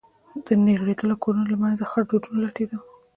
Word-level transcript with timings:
د 0.45 0.47
نړېدلو 0.65 1.15
كورونو 1.23 1.49
له 1.51 1.57
منځه 1.63 1.83
خړ 1.89 2.01
دودونه 2.09 2.37
لټېدل. 2.43 2.79